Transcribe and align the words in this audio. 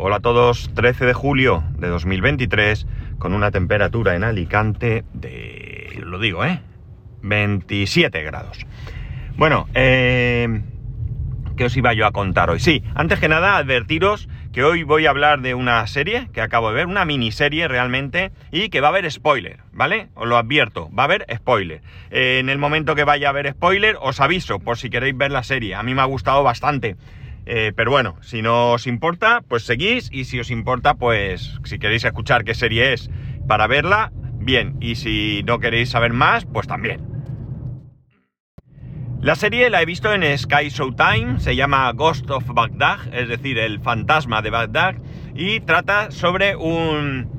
Hola 0.00 0.18
a 0.18 0.20
todos, 0.20 0.70
13 0.76 1.06
de 1.06 1.12
julio 1.12 1.64
de 1.76 1.88
2023, 1.88 2.86
con 3.18 3.34
una 3.34 3.50
temperatura 3.50 4.14
en 4.14 4.22
Alicante 4.22 5.02
de, 5.12 5.98
lo 6.04 6.20
digo, 6.20 6.44
¿eh? 6.44 6.60
27 7.22 8.22
grados. 8.22 8.64
Bueno, 9.36 9.66
eh, 9.74 10.62
¿qué 11.56 11.64
os 11.64 11.76
iba 11.76 11.94
yo 11.94 12.06
a 12.06 12.12
contar 12.12 12.48
hoy? 12.48 12.60
Sí, 12.60 12.84
antes 12.94 13.18
que 13.18 13.28
nada, 13.28 13.56
advertiros 13.56 14.28
que 14.52 14.62
hoy 14.62 14.84
voy 14.84 15.06
a 15.06 15.10
hablar 15.10 15.40
de 15.40 15.54
una 15.54 15.84
serie 15.88 16.28
que 16.32 16.42
acabo 16.42 16.68
de 16.68 16.76
ver, 16.76 16.86
una 16.86 17.04
miniserie 17.04 17.66
realmente, 17.66 18.30
y 18.52 18.68
que 18.68 18.80
va 18.80 18.86
a 18.86 18.90
haber 18.90 19.10
spoiler, 19.10 19.58
¿vale? 19.72 20.10
Os 20.14 20.28
lo 20.28 20.36
advierto, 20.36 20.88
va 20.96 21.02
a 21.02 21.06
haber 21.06 21.26
spoiler. 21.34 21.82
Eh, 22.12 22.38
en 22.38 22.50
el 22.50 22.58
momento 22.58 22.94
que 22.94 23.02
vaya 23.02 23.26
a 23.26 23.30
haber 23.30 23.50
spoiler, 23.50 23.96
os 24.00 24.20
aviso 24.20 24.60
por 24.60 24.78
si 24.78 24.90
queréis 24.90 25.18
ver 25.18 25.32
la 25.32 25.42
serie. 25.42 25.74
A 25.74 25.82
mí 25.82 25.92
me 25.92 26.02
ha 26.02 26.04
gustado 26.04 26.44
bastante. 26.44 26.94
Eh, 27.50 27.72
pero 27.74 27.90
bueno, 27.90 28.16
si 28.20 28.42
no 28.42 28.72
os 28.72 28.86
importa, 28.86 29.42
pues 29.48 29.62
seguís 29.62 30.10
y 30.12 30.24
si 30.24 30.38
os 30.38 30.50
importa, 30.50 30.94
pues 30.94 31.58
si 31.64 31.78
queréis 31.78 32.04
escuchar 32.04 32.44
qué 32.44 32.54
serie 32.54 32.92
es 32.92 33.10
para 33.46 33.66
verla, 33.66 34.12
bien. 34.38 34.76
Y 34.80 34.96
si 34.96 35.42
no 35.46 35.58
queréis 35.58 35.88
saber 35.88 36.12
más, 36.12 36.44
pues 36.44 36.66
también. 36.66 37.00
La 39.22 39.34
serie 39.34 39.70
la 39.70 39.80
he 39.80 39.86
visto 39.86 40.12
en 40.12 40.36
Sky 40.36 40.68
Showtime, 40.68 41.40
se 41.40 41.56
llama 41.56 41.90
Ghost 41.92 42.30
of 42.30 42.44
Baghdad, 42.48 42.98
es 43.14 43.28
decir, 43.28 43.56
el 43.58 43.80
fantasma 43.80 44.42
de 44.42 44.50
Bagdad, 44.50 44.96
y 45.34 45.60
trata 45.60 46.10
sobre 46.10 46.54
un... 46.54 47.30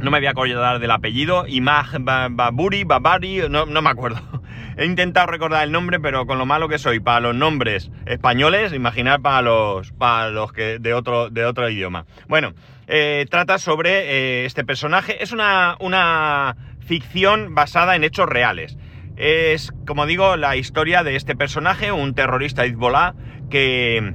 No 0.00 0.10
me 0.10 0.18
voy 0.18 0.26
a 0.26 0.30
acordar 0.30 0.80
del 0.80 0.90
apellido, 0.90 1.46
Imag 1.46 2.00
Baburi, 2.32 2.82
Babari, 2.82 3.42
no, 3.48 3.64
no 3.64 3.80
me 3.80 3.90
acuerdo. 3.90 4.39
He 4.80 4.86
intentado 4.86 5.26
recordar 5.26 5.62
el 5.62 5.72
nombre, 5.72 6.00
pero 6.00 6.26
con 6.26 6.38
lo 6.38 6.46
malo 6.46 6.66
que 6.66 6.78
soy 6.78 7.00
para 7.00 7.20
los 7.20 7.34
nombres 7.34 7.90
españoles, 8.06 8.72
imaginar 8.72 9.20
para 9.20 9.42
los, 9.42 9.92
para 9.92 10.30
los 10.30 10.54
que 10.54 10.78
de 10.78 10.94
otro, 10.94 11.28
de 11.28 11.44
otro 11.44 11.68
idioma. 11.68 12.06
Bueno, 12.28 12.54
eh, 12.86 13.26
trata 13.28 13.58
sobre 13.58 13.90
eh, 13.90 14.46
este 14.46 14.64
personaje. 14.64 15.22
Es 15.22 15.32
una, 15.32 15.76
una 15.80 16.56
ficción 16.78 17.54
basada 17.54 17.94
en 17.94 18.04
hechos 18.04 18.26
reales. 18.26 18.78
Es, 19.18 19.70
como 19.86 20.06
digo, 20.06 20.38
la 20.38 20.56
historia 20.56 21.04
de 21.04 21.14
este 21.14 21.36
personaje, 21.36 21.92
un 21.92 22.14
terrorista 22.14 22.64
Hezbollah 22.64 23.12
que, 23.50 24.14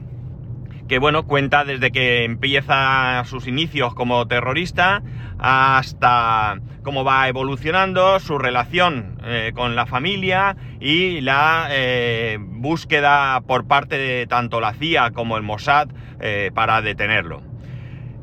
que 0.87 0.99
bueno, 0.99 1.23
cuenta 1.23 1.65
desde 1.65 1.91
que 1.91 2.23
empieza 2.23 3.23
sus 3.25 3.47
inicios 3.47 3.95
como 3.95 4.27
terrorista 4.27 5.01
hasta 5.39 6.59
cómo 6.83 7.03
va 7.03 7.27
evolucionando 7.27 8.19
su 8.19 8.37
relación 8.37 9.17
eh, 9.23 9.51
con 9.55 9.75
la 9.75 9.85
familia 9.85 10.55
y 10.79 11.21
la 11.21 11.67
eh, 11.71 12.37
búsqueda 12.39 13.41
por 13.41 13.67
parte 13.67 13.97
de 13.97 14.27
tanto 14.27 14.61
la 14.61 14.73
CIA 14.73 15.11
como 15.11 15.37
el 15.37 15.43
Mossad 15.43 15.89
eh, 16.19 16.51
para 16.53 16.81
detenerlo. 16.81 17.41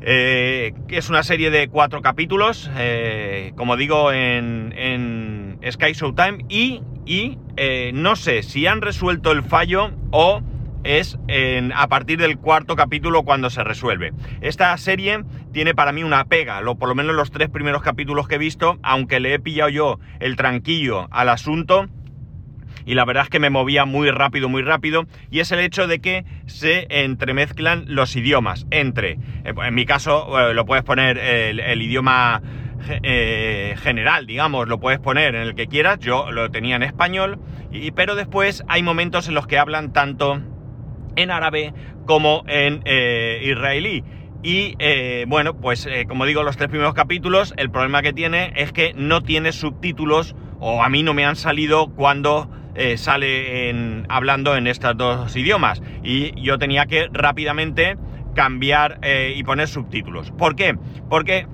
es 0.00 1.08
una 1.10 1.22
serie 1.22 1.50
de 1.50 1.68
cuatro 1.68 2.00
capítulos, 2.02 2.70
como 3.56 3.76
digo, 3.76 4.10
en, 4.10 4.72
en 4.76 5.58
Sky 5.70 5.92
Showtime 5.92 6.44
y, 6.48 6.82
y 7.06 7.38
no 7.92 8.16
sé 8.16 8.42
si 8.42 8.66
han 8.66 8.80
resuelto 8.80 9.30
el 9.30 9.44
fallo 9.44 9.92
o 10.10 10.42
es 10.84 11.18
a 11.74 11.88
partir 11.88 12.18
del 12.18 12.38
cuarto 12.38 12.76
capítulo 12.76 13.22
cuando 13.22 13.50
se 13.50 13.64
resuelve. 13.64 14.12
Esta 14.40 14.76
serie 14.76 15.24
tiene 15.52 15.74
para 15.74 15.92
mí 15.92 16.02
una 16.02 16.24
pega, 16.24 16.60
lo, 16.60 16.76
por 16.76 16.88
lo 16.88 16.94
menos 16.94 17.14
los 17.14 17.30
tres 17.30 17.48
primeros 17.48 17.82
capítulos 17.82 18.28
que 18.28 18.36
he 18.36 18.38
visto, 18.38 18.78
aunque 18.82 19.20
le 19.20 19.34
he 19.34 19.38
pillado 19.38 19.70
yo 19.70 20.00
el 20.20 20.36
tranquillo 20.36 21.08
al 21.10 21.28
asunto, 21.28 21.88
y 22.84 22.94
la 22.94 23.04
verdad 23.04 23.24
es 23.24 23.30
que 23.30 23.38
me 23.38 23.50
movía 23.50 23.84
muy 23.84 24.10
rápido, 24.10 24.48
muy 24.48 24.62
rápido, 24.62 25.06
y 25.30 25.40
es 25.40 25.52
el 25.52 25.60
hecho 25.60 25.86
de 25.86 26.00
que 26.00 26.24
se 26.46 26.86
entremezclan 26.90 27.84
los 27.88 28.16
idiomas 28.16 28.66
entre, 28.70 29.18
eh, 29.44 29.54
en 29.64 29.74
mi 29.74 29.86
caso, 29.86 30.38
eh, 30.38 30.54
lo 30.54 30.64
puedes 30.64 30.84
poner 30.84 31.18
el, 31.18 31.82
idioma 31.82 32.42
eh, 33.02 33.76
general, 33.78 34.26
digamos, 34.26 34.68
lo 34.68 34.80
puedes 34.80 35.00
poner 35.00 35.34
en 35.34 35.42
el 35.42 35.54
que 35.54 35.66
quieras, 35.66 35.98
yo 36.00 36.30
lo 36.30 36.50
tenía 36.50 36.76
en 36.76 36.82
español, 36.82 37.38
y, 37.70 37.92
pero 37.92 38.14
después 38.14 38.64
hay 38.68 38.82
momentos 38.82 39.28
en 39.28 39.34
los 39.34 39.46
que 39.46 39.58
hablan 39.58 39.92
tanto 39.92 40.42
en 41.16 41.30
árabe 41.30 41.72
como 42.06 42.44
en 42.46 42.82
eh, 42.84 43.40
israelí. 43.44 44.04
Y 44.42 44.74
eh, 44.78 45.24
bueno, 45.28 45.54
pues 45.54 45.86
eh, 45.86 46.04
como 46.08 46.26
digo, 46.26 46.42
los 46.42 46.56
tres 46.56 46.68
primeros 46.68 46.94
capítulos, 46.94 47.54
el 47.56 47.70
problema 47.70 48.02
que 48.02 48.12
tiene 48.12 48.52
es 48.56 48.72
que 48.72 48.92
no 48.94 49.22
tiene 49.22 49.52
subtítulos, 49.52 50.34
o 50.58 50.82
a 50.82 50.88
mí 50.88 51.02
no 51.02 51.14
me 51.14 51.24
han 51.24 51.36
salido 51.36 51.88
cuando 51.88 52.50
sale 52.96 54.04
hablando 54.08 54.56
en 54.56 54.66
estos 54.66 54.96
dos 54.96 55.36
idiomas. 55.36 55.82
Y 56.02 56.40
yo 56.40 56.58
tenía 56.58 56.86
que 56.86 57.08
rápidamente 57.12 57.98
cambiar 58.34 58.98
y 59.34 59.44
poner 59.44 59.68
subtítulos. 59.68 60.30
¿Por 60.30 60.56
qué? 60.56 60.78
Porque 61.10 61.46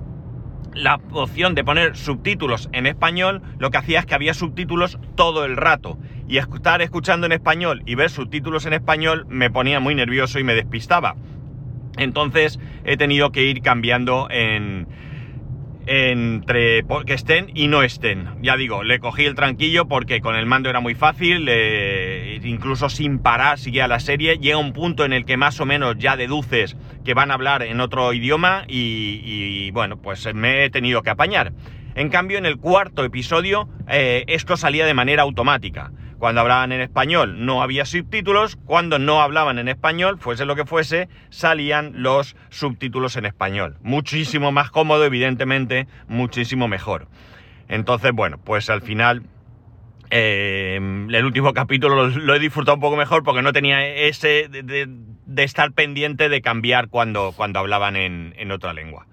la 0.75 1.01
opción 1.13 1.55
de 1.55 1.65
poner 1.65 1.97
subtítulos 1.97 2.69
en 2.73 2.87
español 2.87 3.43
lo 3.59 3.71
que 3.71 3.79
hacía 3.79 4.01
es 4.01 4.07
que 4.07 4.15
había 4.15 4.35
subtítulos 4.35 4.99
todo 5.17 5.45
el 5.45 5.57
rato. 5.57 5.99
Y 6.29 6.37
estar 6.37 6.83
escuchando 6.83 7.27
en 7.27 7.33
español 7.33 7.83
y 7.87 7.95
ver 7.95 8.11
subtítulos 8.11 8.67
en 8.67 8.75
español 8.75 9.27
me 9.29 9.51
ponía 9.51 9.81
muy 9.81 9.95
nervioso 9.95 10.39
y 10.39 10.45
me 10.45 10.55
despistaba. 10.55 11.17
Entonces 11.97 12.61
he 12.85 12.97
tenido 12.97 13.33
que 13.33 13.45
ir 13.45 13.63
cambiando 13.63 14.29
en, 14.31 14.87
entre 15.87 16.85
que 17.07 17.15
estén 17.15 17.51
y 17.55 17.69
no 17.69 17.83
estén. 17.83 18.29
Ya 18.43 18.57
digo, 18.59 18.83
le 18.83 19.01
cogí 19.01 19.25
el 19.25 19.35
tranquillo 19.35 19.89
porque 19.89 20.21
con 20.21 20.37
el 20.37 20.45
mando 20.45 20.69
era 20.69 20.81
muy 20.81 20.95
fácil, 20.95 21.49
incluso 22.45 22.91
sin 22.91 23.21
parar 23.21 23.59
seguía 23.59 23.89
la 23.89 23.99
serie. 23.99 24.37
Llega 24.37 24.59
un 24.59 24.75
punto 24.75 25.07
en 25.07 25.15
el 25.15 25.25
que 25.25 25.39
más 25.39 25.59
o 25.61 25.67
menos 25.67 25.97
ya 25.99 26.17
deduces 26.17 26.77
que 27.05 27.15
van 27.15 27.31
a 27.31 27.35
hablar 27.35 27.63
en 27.63 27.81
otro 27.81 28.13
idioma 28.13 28.65
y, 28.69 29.71
bueno, 29.71 29.97
pues 29.97 30.33
me 30.35 30.65
he 30.65 30.71
tenido 30.71 31.03
que 31.03 31.11
apañar. 31.11 31.53
En 31.95 32.11
cambio, 32.11 32.37
en 32.37 32.45
el 32.47 32.59
cuarto 32.59 33.03
episodio 33.03 33.69
eh, 33.89 34.25
esto 34.29 34.59
salía 34.59 34.85
de 34.85 34.95
manera 34.95 35.23
automática. 35.23 35.91
Cuando 36.19 36.41
hablaban 36.41 36.73
en 36.73 36.81
español 36.81 37.45
no 37.47 37.63
había 37.63 37.85
subtítulos, 37.85 38.57
cuando 38.57 38.99
no 38.99 39.23
hablaban 39.23 39.59
en 39.59 39.69
español, 39.69 40.19
fuese 40.19 40.45
lo 40.45 40.57
que 40.57 40.65
fuese, 40.65 41.09
salían 41.31 42.03
los 42.03 42.37
subtítulos 42.51 43.17
en 43.17 43.25
español. 43.25 43.77
Muchísimo 43.83 44.51
más 44.51 44.71
cómodo, 44.71 45.05
evidentemente, 45.05 45.87
muchísimo 46.09 46.67
mejor. 46.67 47.09
Entonces, 47.69 48.13
bueno, 48.13 48.39
pues 48.39 48.69
al 48.71 48.83
final 48.83 49.23
eh, 50.11 50.77
el 50.77 51.25
último 51.25 51.53
capítulo 51.53 52.09
lo, 52.09 52.35
he 52.35 52.39
disfrutado 52.39 52.77
un 52.77 52.81
poco 52.81 52.97
mejor 52.97 53.23
porque 53.23 53.43
no 53.43 53.53
tenía 53.53 53.87
ese 53.87 54.49
de, 54.49 55.45
estar 55.45 55.73
pendiente 55.73 56.29
de 56.29 56.41
cambiar 56.41 56.89
cuando, 56.89 57.33
cuando 57.37 57.59
hablaban 57.59 57.97
en 57.97 58.51
otra 58.51 58.73
lengua. 58.73 59.08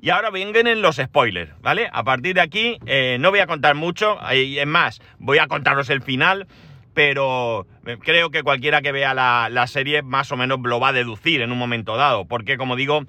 Y 0.00 0.10
ahora 0.10 0.30
vienen 0.30 0.82
los 0.82 0.96
spoilers, 0.96 1.52
¿vale? 1.60 1.88
A 1.92 2.04
partir 2.04 2.34
de 2.34 2.40
aquí 2.40 2.78
eh, 2.86 3.16
no 3.18 3.30
voy 3.30 3.40
a 3.40 3.46
contar 3.46 3.74
mucho, 3.74 4.18
es 4.30 4.66
más, 4.66 5.00
voy 5.18 5.38
a 5.38 5.46
contaros 5.46 5.88
el 5.90 6.02
final, 6.02 6.46
pero 6.92 7.66
eh, 7.86 7.98
creo 8.00 8.30
que 8.30 8.42
cualquiera 8.42 8.82
que 8.82 8.92
vea 8.92 9.14
la, 9.14 9.66
serie 9.66 10.02
más 10.02 10.30
o 10.32 10.36
menos 10.36 10.60
lo 10.62 10.80
va 10.80 10.88
a 10.88 10.92
deducir 10.92 11.40
en 11.40 11.50
un 11.50 11.58
momento 11.58 11.96
dado, 11.96 12.26
porque 12.26 12.56
como 12.56 12.76
digo, 12.76 13.04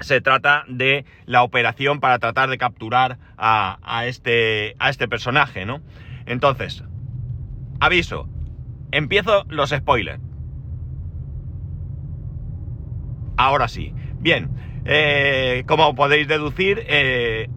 se 0.00 0.20
trata 0.20 0.64
de 0.68 1.04
la 1.26 1.42
operación 1.42 1.98
para 1.98 2.18
tratar 2.18 2.50
de 2.50 2.58
capturar 2.58 3.18
a, 3.36 4.04
este, 4.06 4.76
a 4.78 4.90
este 4.90 5.08
personaje, 5.08 5.66
¿no? 5.66 5.80
Entonces, 6.26 6.84
aviso, 7.80 8.28
empiezo 8.92 9.44
los 9.48 9.70
spoilers. 9.70 10.20
Ahora 13.36 13.66
sí. 13.66 13.92
Bien, 14.20 14.50
eh, 14.84 15.62
como 15.66 15.94
podéis 15.94 16.26
deducir, 16.26 16.82
eh, 16.88 17.48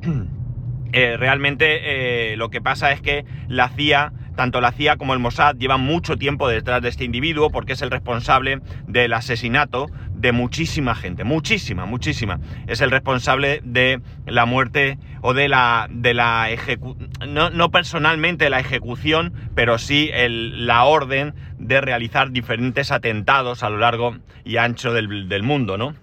eh, 0.92 1.16
realmente 1.16 2.36
lo 2.36 2.50
que 2.50 2.60
pasa 2.60 2.92
es 2.92 3.00
que 3.00 3.24
la 3.48 3.68
CIA, 3.68 4.12
tanto 4.36 4.60
la 4.60 4.72
CIA 4.72 4.96
como 4.96 5.12
el 5.12 5.18
Mossad, 5.18 5.56
llevan 5.56 5.80
mucho 5.80 6.16
tiempo 6.16 6.48
detrás 6.48 6.80
de 6.80 6.88
este 6.88 7.04
individuo 7.04 7.50
porque 7.50 7.72
es 7.72 7.82
el 7.82 7.90
responsable 7.90 8.60
del 8.86 9.12
asesinato 9.12 9.86
de 10.14 10.30
muchísima 10.30 10.94
gente, 10.94 11.24
muchísima, 11.24 11.84
muchísima. 11.84 12.38
Es 12.68 12.80
el 12.80 12.92
responsable 12.92 13.60
de 13.64 14.00
la 14.24 14.46
muerte 14.46 14.98
o 15.20 15.34
de 15.34 15.48
la, 15.48 15.88
de 15.90 16.14
la 16.14 16.48
ejecución, 16.50 17.10
no, 17.28 17.70
personalmente 17.70 18.50
la 18.50 18.60
ejecución, 18.60 19.32
pero 19.56 19.78
sí 19.78 20.10
la 20.14 20.84
orden 20.84 21.34
de 21.58 21.80
realizar 21.80 22.30
diferentes 22.30 22.92
atentados 22.92 23.64
a 23.64 23.70
lo 23.70 23.78
largo 23.78 24.16
y 24.44 24.58
ancho 24.58 24.92
del, 24.92 25.28
del 25.28 25.42
mundo, 25.42 25.76
¿no? 25.76 25.94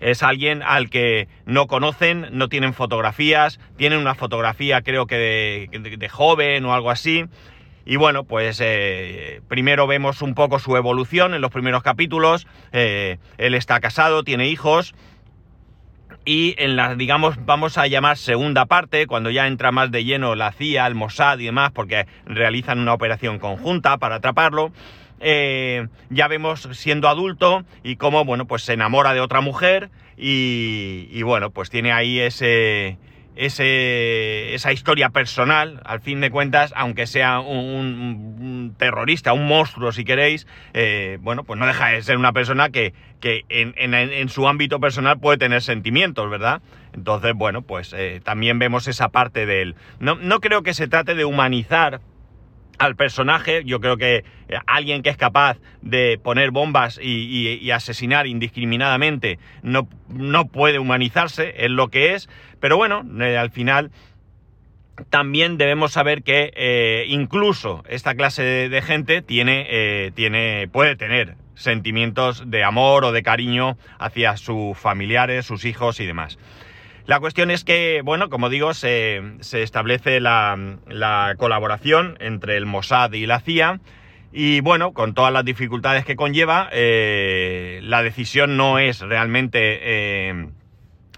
Es 0.00 0.22
alguien 0.22 0.62
al 0.62 0.90
que 0.90 1.28
no 1.44 1.66
conocen, 1.66 2.26
no 2.32 2.48
tienen 2.48 2.74
fotografías, 2.74 3.60
tienen 3.76 3.98
una 3.98 4.14
fotografía 4.14 4.82
creo 4.82 5.06
que 5.06 5.68
de, 5.70 6.08
joven 6.08 6.64
o 6.64 6.74
algo 6.74 6.90
así. 6.90 7.24
Y 7.84 7.96
bueno, 7.96 8.24
pues 8.24 8.60
eh, 8.60 9.40
primero 9.48 9.86
vemos 9.86 10.20
un 10.20 10.34
poco 10.34 10.58
su 10.58 10.76
evolución 10.76 11.34
en 11.34 11.40
los 11.40 11.52
primeros 11.52 11.84
capítulos. 11.84 12.46
Eh, 12.72 13.18
él 13.38 13.54
está 13.54 13.78
casado, 13.78 14.24
tiene 14.24 14.48
hijos. 14.48 14.94
Y 16.28 16.56
en 16.58 16.74
la, 16.74 16.96
digamos, 16.96 17.36
vamos 17.46 17.78
a 17.78 17.86
llamar 17.86 18.16
segunda 18.16 18.66
parte, 18.66 19.06
cuando 19.06 19.30
ya 19.30 19.46
entra 19.46 19.70
más 19.70 19.92
de 19.92 20.04
lleno 20.04 20.34
la 20.34 20.50
CIA, 20.50 20.88
el 20.88 20.96
Mossad 20.96 21.38
y 21.38 21.44
demás, 21.44 21.70
porque 21.72 22.06
realizan 22.26 22.80
una 22.80 22.94
operación 22.94 23.38
conjunta 23.38 23.96
para 23.98 24.16
atraparlo. 24.16 24.72
eh, 25.20 25.86
ya 26.10 26.26
vemos 26.28 26.68
siendo 26.72 27.08
adulto 27.08 27.64
y 27.84 27.94
cómo, 27.96 28.24
bueno, 28.24 28.46
pues 28.46 28.62
se 28.62 28.72
enamora 28.72 29.14
de 29.14 29.20
otra 29.20 29.40
mujer 29.40 29.88
y, 30.16 31.22
bueno, 31.22 31.50
pues 31.50 31.70
tiene 31.70 31.92
ahí 31.92 32.18
ese, 32.18 32.98
esa 33.36 34.72
historia 34.72 35.10
personal, 35.10 35.80
al 35.84 36.00
fin 36.00 36.20
de 36.20 36.30
cuentas, 36.30 36.72
aunque 36.74 37.06
sea 37.06 37.40
un, 37.40 38.74
terrorista, 38.78 39.32
un 39.32 39.46
monstruo 39.46 39.92
si 39.92 40.04
queréis, 40.04 40.46
eh, 40.74 41.18
bueno, 41.20 41.44
pues 41.44 41.58
no 41.58 41.66
deja 41.66 41.88
de 41.88 42.02
ser 42.02 42.16
una 42.16 42.32
persona 42.32 42.70
que, 42.70 42.94
en, 43.22 44.28
su 44.28 44.48
ámbito 44.48 44.80
personal 44.80 45.18
puede 45.18 45.38
tener 45.38 45.62
sentimientos, 45.62 46.30
¿verdad? 46.30 46.62
Entonces, 46.94 47.34
bueno, 47.34 47.62
pues 47.62 47.92
eh, 47.92 48.20
también 48.24 48.58
vemos 48.58 48.88
esa 48.88 49.08
parte 49.08 49.46
de 49.46 49.62
él. 49.62 49.74
No, 50.00 50.14
no 50.14 50.40
creo 50.40 50.62
que 50.62 50.74
se 50.74 50.88
trate 50.88 51.14
de 51.14 51.24
humanizar 51.24 52.00
al 52.78 52.96
personaje. 52.96 53.62
Yo 53.64 53.80
creo 53.80 53.96
que 53.96 54.24
eh, 54.48 54.58
alguien 54.66 55.02
que 55.02 55.10
es 55.10 55.16
capaz 55.16 55.58
de 55.82 56.18
poner 56.22 56.50
bombas 56.50 56.98
y, 57.02 57.70
asesinar 57.70 58.26
indiscriminadamente 58.26 59.38
no, 59.62 59.88
no, 60.08 60.46
puede 60.46 60.78
humanizarse, 60.78 61.54
es 61.58 61.70
lo 61.70 61.88
que 61.88 62.14
es. 62.14 62.28
Pero 62.60 62.76
bueno, 62.76 63.04
eh, 63.20 63.36
al 63.36 63.50
final 63.50 63.90
también 65.10 65.58
debemos 65.58 65.92
saber 65.92 66.22
que 66.22 66.52
eh, 66.56 67.04
incluso 67.08 67.84
esta 67.88 68.14
clase 68.14 68.42
de, 68.42 68.82
gente 68.82 69.20
tiene, 69.20 70.12
tiene, 70.14 70.68
puede 70.72 70.96
tener 70.96 71.36
sentimientos 71.54 72.44
de 72.46 72.64
amor 72.64 73.04
o 73.04 73.12
de 73.12 73.22
cariño 73.22 73.76
hacia 73.98 74.36
sus 74.36 74.76
familiares, 74.78 75.44
sus 75.44 75.64
hijos 75.64 76.00
y 76.00 76.06
demás. 76.06 76.38
La 77.06 77.20
cuestión 77.20 77.52
es 77.52 77.62
que, 77.62 78.02
bueno, 78.04 78.28
como 78.28 78.48
digo, 78.48 78.74
se, 78.74 79.22
establece 79.52 80.18
la, 80.18 81.34
colaboración 81.38 82.16
entre 82.20 82.56
el 82.56 82.66
Mossad 82.66 83.12
y 83.12 83.26
la 83.26 83.38
CIA. 83.38 83.80
Y 84.32 84.60
bueno, 84.60 84.92
con 84.92 85.14
todas 85.14 85.32
las 85.32 85.44
dificultades 85.44 86.04
que 86.04 86.16
conlleva, 86.16 86.68
eh, 86.72 87.80
la 87.84 88.02
decisión 88.02 88.56
no 88.56 88.80
es 88.80 89.00
realmente 89.00 89.78
eh, 89.82 90.48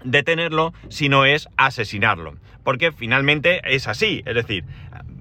detenerlo, 0.03 0.73
sino 0.89 1.25
es 1.25 1.49
asesinarlo. 1.57 2.35
Porque 2.63 2.91
finalmente 2.91 3.61
es 3.65 3.87
así. 3.87 4.21
Es 4.27 4.35
decir, 4.35 4.65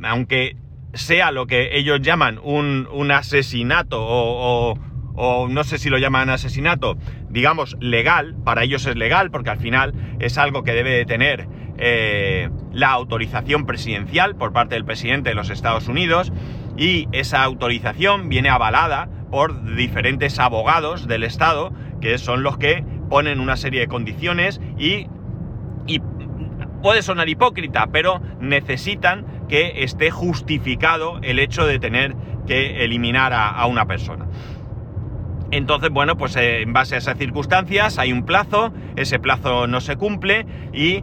aunque 0.02 0.56
sea 0.92 1.32
lo 1.32 1.46
que 1.46 1.78
ellos 1.78 2.02
llaman 2.02 2.38
un, 2.42 3.10
asesinato 3.10 4.04
o 4.04 4.72
o 4.72 4.78
no 5.48 5.64
sé 5.64 5.78
si 5.78 5.90
lo 5.90 5.98
llaman 5.98 6.30
asesinato, 6.30 6.96
digamos, 7.28 7.76
legal, 7.80 8.36
para 8.44 8.62
ellos 8.62 8.86
es 8.86 8.96
legal, 8.96 9.30
porque 9.30 9.50
al 9.50 9.58
final 9.58 9.92
es 10.20 10.38
algo 10.38 10.62
que 10.62 10.72
debe 10.72 10.90
de 10.90 11.04
tener 11.04 11.48
eh, 11.78 12.50
la 12.72 12.90
autorización 12.90 13.66
presidencial 13.66 14.36
por 14.36 14.52
parte 14.52 14.76
del 14.76 14.84
presidente 14.84 15.30
de 15.30 15.34
los 15.34 15.50
Estados 15.50 15.88
Unidos, 15.88 16.32
y 16.76 17.08
esa 17.12 17.42
autorización 17.42 18.28
viene 18.28 18.48
avalada 18.48 19.08
por 19.30 19.74
diferentes 19.74 20.38
abogados 20.38 21.08
del 21.08 21.24
Estado, 21.24 21.72
que 22.00 22.16
son 22.18 22.42
los 22.44 22.56
que 22.56 22.84
ponen 23.10 23.40
una 23.40 23.56
serie 23.56 23.80
de 23.80 23.88
condiciones 23.88 24.60
y 24.78 25.06
puede 26.82 27.02
sonar 27.02 27.28
hipócrita, 27.28 27.88
pero 27.90 28.20
necesitan 28.40 29.26
que 29.48 29.82
esté 29.82 30.10
justificado 30.10 31.18
el 31.22 31.40
hecho 31.40 31.66
de 31.66 31.80
tener 31.80 32.14
que 32.46 32.84
eliminar 32.84 33.32
a 33.32 33.66
una 33.66 33.86
persona. 33.86 34.26
Entonces, 35.50 35.90
bueno, 35.90 36.16
pues 36.16 36.36
eh, 36.36 36.62
en 36.62 36.72
base 36.72 36.96
a 36.96 36.98
esas 36.98 37.16
circunstancias 37.16 37.98
hay 37.98 38.12
un 38.12 38.24
plazo, 38.24 38.72
ese 38.96 39.18
plazo 39.18 39.66
no 39.66 39.80
se 39.80 39.96
cumple 39.96 40.46
y 40.72 41.02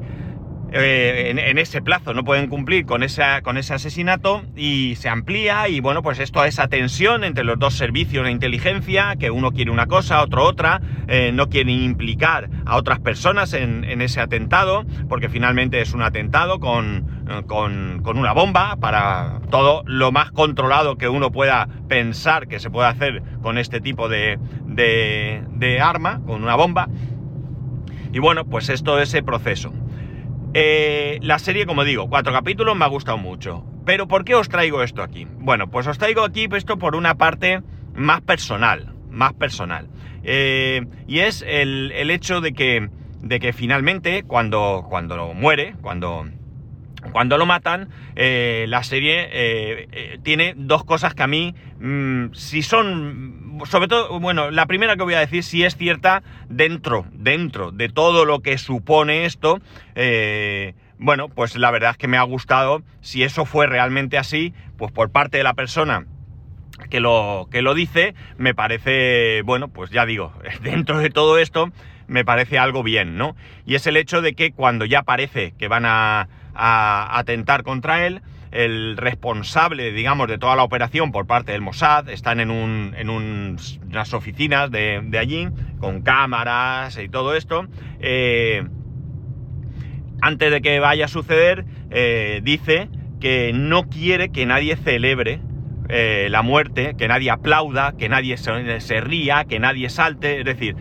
eh, 0.77 1.30
en, 1.30 1.57
ese 1.57 1.81
plazo 1.81 2.13
no 2.13 2.25
pueden 2.25 2.48
cumplir 2.50 2.86
con, 2.86 3.01
con 3.44 3.57
ese 3.57 3.74
asesinato 3.74 4.44
y 4.57 4.95
se 4.98 5.07
amplía 5.07 5.69
y 5.69 5.80
bueno, 5.80 6.04
pues 6.04 6.19
esto 6.19 6.44
esa 6.44 6.68
tensión 6.68 7.24
entre 7.24 7.45
los 7.45 7.57
dos 7.57 7.75
servicios 7.75 8.25
de 8.25 8.31
inteligencia, 8.31 9.16
que 9.18 9.31
uno 9.31 9.54
quiere 9.54 9.72
una 9.72 9.88
cosa, 9.88 10.22
otro 10.22 10.44
otra, 10.44 10.81
eh, 11.07 11.31
no 11.33 11.48
quieren 11.48 11.81
implicar 11.81 12.50
a 12.66 12.75
otras 12.75 13.00
personas 13.00 13.54
en, 13.54 13.86
ese 14.01 14.19
atentado, 14.19 14.83
porque 15.07 15.30
finalmente 15.30 15.80
es 15.80 15.94
un 15.94 16.01
atentado 16.01 16.60
con, 16.60 17.07
con, 17.48 18.18
una 18.18 18.33
bomba 18.33 18.75
para 18.75 19.39
todo 19.50 19.81
lo 19.86 20.12
más 20.12 20.31
controlado 20.31 20.98
que 20.98 21.07
uno 21.07 21.31
pueda 21.31 21.69
pensar 21.88 22.50
que 22.50 22.60
se 22.60 22.69
puede 22.69 22.89
hacer 22.89 23.24
con 23.42 23.57
este 23.57 23.80
tipo 23.80 24.10
de, 24.10 24.38
de 24.66 25.80
arma, 25.80 26.19
con 26.25 26.44
una 26.44 26.56
bomba. 26.56 26.89
Y 28.12 28.19
bueno, 28.19 28.44
pues 28.44 28.68
esto 28.68 29.00
es 29.00 29.10
ese 29.10 29.24
proceso. 29.24 29.72
Eh, 30.57 31.19
la 31.22 31.38
serie, 31.38 31.66
como 31.66 31.84
digo, 31.84 32.07
cuatro 32.07 32.31
capítulos 32.31 32.78
me 32.78 32.86
ha 32.86 32.88
gustado 32.88 33.18
mucho. 33.18 33.66
Pero 33.86 34.07
¿por 34.07 34.24
qué 34.24 34.36
os 34.36 34.48
traigo 34.48 34.84
esto 34.84 35.04
aquí? 35.04 35.28
Bueno, 35.40 35.69
pues 35.69 35.86
os 35.86 35.98
traigo 35.98 36.24
aquí 36.24 36.48
esto 36.56 36.80
por 36.80 36.96
una 36.96 37.16
parte 37.16 37.62
más 37.94 38.22
personal, 38.22 38.94
más 39.10 39.34
personal. 39.34 39.90
Eh, 40.24 40.86
y 41.07 41.19
es 41.19 41.44
el, 41.46 41.92
hecho 42.10 42.40
de 42.40 42.54
que, 42.54 42.90
de 43.19 43.42
que 43.42 43.52
finalmente, 43.52 44.24
cuando, 44.24 44.86
cuando 44.88 45.34
muere, 45.34 45.75
cuando, 45.81 46.25
cuando 47.12 47.38
lo 47.38 47.46
matan, 47.46 47.90
eh, 48.16 48.66
la 48.68 48.84
serie 48.84 50.19
tiene 50.24 50.54
dos 50.57 50.84
cosas 50.84 51.13
que 51.13 51.24
a 51.24 51.28
mí, 51.28 51.56
mm, 51.80 52.34
si 52.34 52.62
son 52.62 53.46
sobre 53.63 53.88
todo, 53.88 54.19
bueno, 54.19 54.52
la 54.52 54.66
primera 54.66 54.98
que 54.98 55.04
voy 55.04 55.13
a 55.13 55.19
decir 55.19 55.44
si 55.44 55.63
es 55.63 55.78
cierta 55.78 56.24
dentro, 56.50 57.06
dentro 57.12 57.72
de 57.72 57.90
todo 57.90 58.25
lo 58.25 58.42
que 58.42 58.57
supone 58.57 59.25
esto. 59.25 59.60
Eh, 59.96 60.74
bueno, 60.98 61.30
pues 61.30 61.56
la 61.56 61.72
verdad 61.72 61.92
es 61.92 61.98
que 61.98 62.07
me 62.07 62.18
ha 62.18 62.24
gustado. 62.24 62.81
Si 63.02 63.24
eso 63.24 63.46
fue 63.46 63.68
realmente 63.68 64.18
así, 64.18 64.54
pues 64.78 64.92
por 64.92 65.12
parte 65.12 65.38
de 65.38 65.44
la 65.44 65.54
persona 65.54 66.06
que 66.90 67.00
lo, 67.00 67.48
que 67.50 67.62
lo 67.62 67.74
dice, 67.74 68.13
me 68.38 68.54
parece, 68.54 69.42
bueno, 69.44 69.69
pues 69.69 69.90
ya 69.92 70.06
digo, 70.06 70.34
dentro 70.62 71.00
de 71.00 71.10
todo 71.10 71.38
esto, 71.38 71.72
me 72.08 72.25
parece 72.25 72.60
algo 72.60 72.84
bien, 72.84 73.18
¿no? 73.18 73.36
Y 73.66 73.75
es 73.75 73.88
el 73.88 73.98
hecho 73.98 74.22
de 74.22 74.34
que 74.34 74.51
cuando 74.51 74.86
ya 74.86 75.04
parece 75.04 75.54
que 75.58 75.68
van 75.68 75.86
a, 75.86 76.28
a 76.56 77.18
atentar 77.18 77.63
contra 77.63 78.06
él, 78.06 78.22
el 78.56 78.96
responsable, 78.96 79.92
digamos, 79.92 80.30
de 80.30 80.38
toda 80.38 80.56
la 80.56 80.63
operación 80.63 81.12
por 81.12 81.28
parte 81.28 81.52
del 81.52 81.62
Mossad, 81.62 82.07
están 82.10 82.40
en, 82.40 82.50
unas 82.50 84.13
oficinas 84.13 84.72
de, 84.72 85.18
allí, 85.19 85.50
con 85.80 86.02
cámaras 86.02 86.98
y 86.98 87.10
todo 87.10 87.36
esto. 87.36 87.68
Eh, 88.00 88.66
antes 90.22 90.51
de 90.51 90.62
que 90.62 90.79
vaya 90.79 91.06
a 91.06 91.08
suceder, 91.10 91.65
eh, 91.91 92.39
dice 92.44 92.89
que 93.20 93.51
no 93.53 93.89
quiere 93.89 94.29
que 94.29 94.46
nadie 94.46 94.77
celebre 94.77 95.41
eh, 95.89 96.29
la 96.32 96.41
muerte, 96.41 96.96
que 96.98 97.10
nadie 97.10 97.32
aplauda, 97.32 97.98
que 97.98 98.08
nadie 98.08 98.38
se, 98.38 99.01
ría, 99.01 99.44
que 99.44 99.60
nadie 99.60 99.89
salte, 99.89 100.39
es 100.39 100.46
decir, 100.46 100.77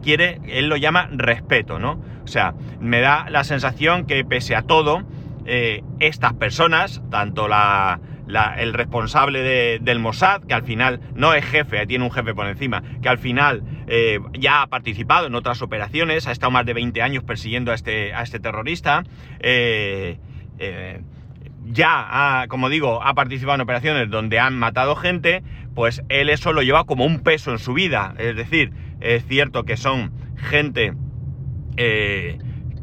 quiere, 0.00 0.40
él 0.46 0.68
lo 0.68 0.76
llama 0.76 1.08
respeto, 1.10 1.80
¿no? 1.80 2.00
O 2.22 2.28
sea, 2.28 2.54
me 2.80 3.00
da 3.00 3.28
la 3.30 3.42
sensación 3.42 4.06
que 4.06 4.24
pese 4.24 4.54
a 4.54 4.62
todo, 4.62 5.04
eh, 5.46 5.82
estas 6.00 6.34
personas, 6.34 7.02
tanto 7.10 7.46
el 7.46 8.74
responsable 8.74 9.78
del 9.78 9.98
Mossad, 10.00 10.42
que 10.42 10.54
al 10.54 10.64
final 10.64 11.00
no 11.14 11.34
es 11.34 11.44
jefe, 11.44 11.86
tiene 11.86 12.04
un 12.04 12.10
jefe 12.10 12.34
por 12.34 12.46
encima, 12.48 12.82
que 13.00 13.08
al 13.08 13.18
final 13.18 13.62
eh, 13.86 14.18
ya 14.38 14.62
ha 14.62 14.66
participado 14.66 15.28
en 15.28 15.34
otras 15.34 15.62
operaciones, 15.62 16.26
ha 16.26 16.32
estado 16.32 16.50
más 16.50 16.66
de 16.66 16.74
20 16.74 17.00
años 17.00 17.22
persiguiendo 17.22 17.70
a 17.70 17.74
este, 17.74 18.12
a 18.12 18.22
este 18.22 18.40
terrorista, 18.40 19.04
eh, 19.40 20.18
ya, 21.68 22.40
ha, 22.40 22.48
como 22.48 22.68
digo, 22.68 23.02
ha 23.02 23.14
participado 23.14 23.56
en 23.56 23.60
operaciones 23.60 24.10
donde 24.10 24.38
han 24.38 24.56
matado 24.58 24.96
gente, 24.96 25.42
pues 25.74 26.02
él 26.08 26.28
eso 26.30 26.52
lo 26.52 26.62
lleva 26.62 26.84
como 26.84 27.04
un 27.04 27.20
peso 27.20 27.50
en 27.50 27.58
su 27.58 27.74
vida. 27.74 28.14
Es 28.18 28.36
decir, 28.36 28.72
es 29.00 29.26
cierto 29.26 29.64
que 29.64 29.76
son 29.76 30.12
gente 30.36 30.94